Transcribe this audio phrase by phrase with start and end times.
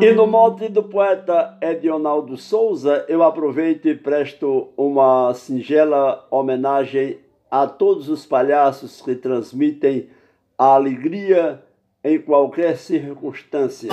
[0.00, 7.18] E no mote do poeta Edionaldo Souza, eu aproveito e presto uma singela homenagem
[7.50, 10.08] a todos os palhaços que transmitem
[10.56, 11.62] a alegria
[12.02, 13.90] em qualquer circunstância.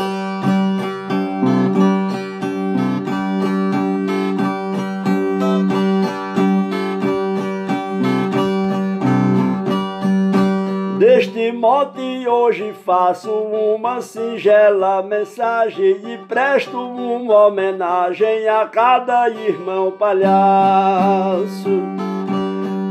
[10.98, 21.70] Deste mote hoje faço uma singela mensagem e presto uma homenagem a cada irmão palhaço.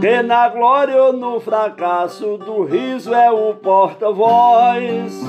[0.01, 5.21] Que na glória ou no fracasso do riso é o porta-voz.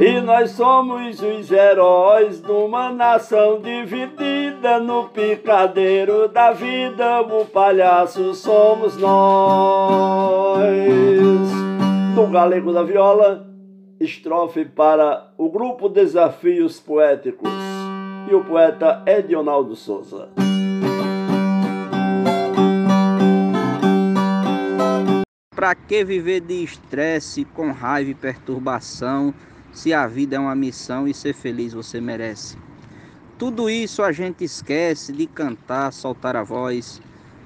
[0.00, 7.20] E nós somos os heróis de uma nação dividida no picadeiro da vida.
[7.20, 10.11] O palhaço somos nós
[12.32, 13.46] Galego da Viola,
[14.00, 17.50] estrofe para o grupo Desafios Poéticos
[18.26, 20.30] e o poeta Edionaldo Souza.
[25.54, 29.34] Para que viver de estresse, com raiva e perturbação,
[29.70, 32.56] se a vida é uma missão e ser feliz você merece?
[33.38, 36.98] Tudo isso a gente esquece de cantar, soltar a voz,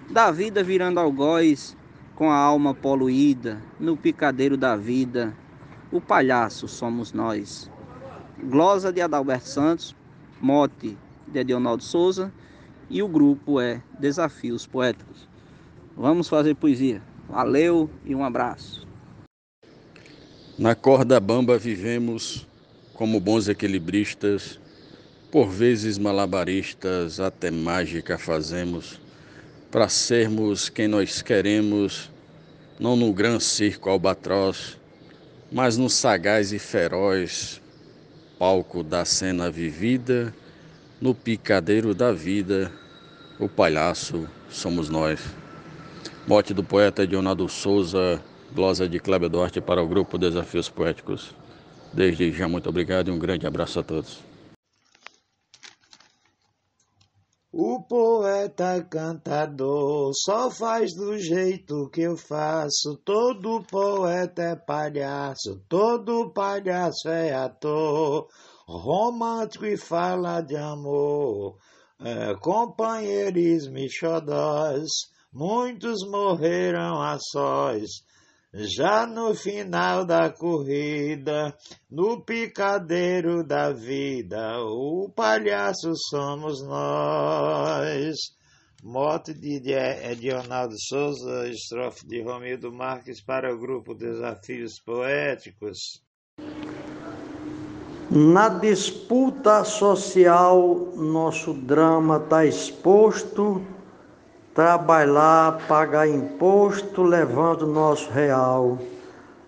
[0.08, 1.77] da vida virando algoz,
[2.17, 5.36] com a alma poluída, no picadeiro da vida,
[5.92, 7.70] o palhaço somos nós.
[8.42, 9.95] Glosa de Adalberto Santos,
[10.41, 10.97] mote
[11.28, 12.33] de Edionaldo Souza
[12.89, 15.28] e o grupo é Desafios Poéticos.
[15.94, 17.03] Vamos fazer poesia.
[17.28, 18.87] Valeu e um abraço.
[20.59, 22.47] Na corda bamba vivemos
[22.94, 24.59] como bons equilibristas,
[25.31, 29.00] por vezes malabaristas, até mágica fazemos
[29.70, 32.11] para sermos quem nós queremos,
[32.78, 34.77] não no grande circo albatroz,
[35.50, 37.61] mas no sagaz e feroz
[38.39, 40.34] palco da cena vivida,
[41.00, 42.70] no picadeiro da vida,
[43.38, 45.21] o palhaço somos nós.
[46.26, 48.21] Mote do poeta Dionado Souza,
[48.55, 51.34] glosa de Cléber Duarte para o grupo Desafios Poéticos.
[51.93, 54.35] Desde já, muito obrigado e um grande abraço a todos.
[57.59, 63.00] O poeta cantador só faz do jeito que eu faço.
[63.03, 68.28] Todo poeta é palhaço, todo palhaço é ator.
[68.69, 71.56] Romântico e fala de amor,
[71.99, 74.91] é, companheirismo e xodós.
[75.33, 77.88] Muitos morreram a sós
[78.54, 81.56] já no final da corrida,
[81.90, 88.16] no picadeiro da vida, o palhaço somos nós.
[88.82, 96.04] Mote de Edionaldo Souza, estrofe de Romildo Marques para o grupo Desafios Poéticos.
[98.08, 103.60] Na disputa social, nosso drama está exposto
[104.56, 108.78] trabalhar, pagar imposto, levando nosso real.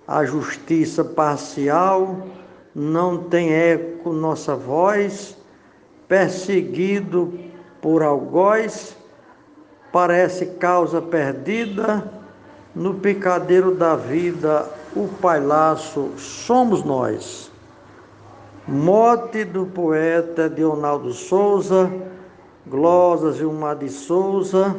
[0.07, 2.27] A justiça parcial
[2.75, 5.35] não tem eco nossa voz,
[6.07, 7.33] perseguido
[7.81, 8.95] por algoz,
[9.91, 12.13] parece causa perdida,
[12.75, 17.51] no picadeiro da vida, o palhaço somos nós.
[18.67, 21.91] Mote do poeta Leonardo Souza,
[22.67, 24.77] glosas Gilmar de Souza,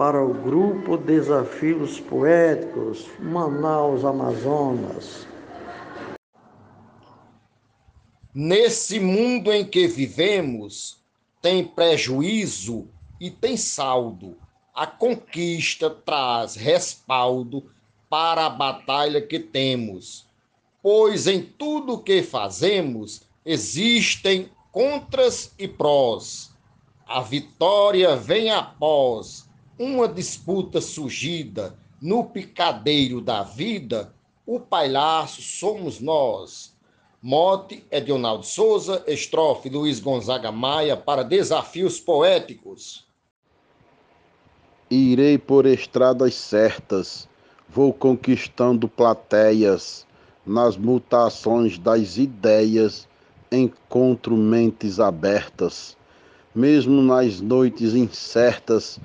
[0.00, 5.26] para o grupo Desafios Poéticos, Manaus, Amazonas.
[8.32, 10.96] Nesse mundo em que vivemos,
[11.42, 12.88] tem prejuízo
[13.20, 14.38] e tem saldo.
[14.74, 17.70] A conquista traz respaldo
[18.08, 20.26] para a batalha que temos,
[20.82, 26.54] pois em tudo que fazemos existem contras e prós.
[27.06, 29.49] A vitória vem após
[29.80, 34.12] uma disputa surgida no picadeiro da vida,
[34.44, 36.76] o palhaço somos nós.
[37.22, 43.06] Mote Edionaldo Souza, estrofe Luiz Gonzaga Maia para Desafios Poéticos.
[44.90, 47.26] Irei por estradas certas,
[47.66, 50.06] vou conquistando plateias,
[50.44, 53.08] nas mutações das ideias,
[53.50, 55.96] encontro mentes abertas,
[56.54, 59.00] mesmo nas noites incertas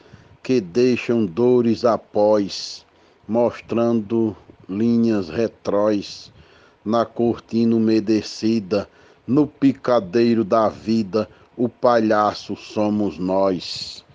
[0.45, 2.85] que deixam dores após,
[3.27, 4.37] mostrando
[4.69, 6.31] linhas retróis
[6.85, 8.87] na cortina umedecida,
[9.25, 11.27] no picadeiro da vida,
[11.57, 14.05] o palhaço somos nós.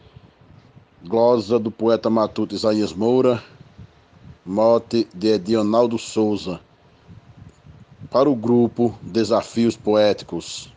[1.03, 3.43] Glosa do poeta matuto Isaías Moura,
[4.47, 6.61] mote de Edionaldo Souza,
[8.09, 10.73] para o grupo Desafios Poéticos.